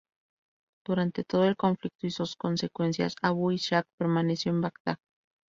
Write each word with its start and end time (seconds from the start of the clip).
Durante 0.83 1.23
todo 1.23 1.43
el 1.45 1.55
conflicto 1.55 2.07
y 2.07 2.09
sus 2.09 2.35
consecuencias, 2.35 3.13
Abu 3.21 3.51
Ishaq 3.51 3.85
permaneció 3.99 4.51
en 4.51 4.61
Bagdad. 4.61 4.97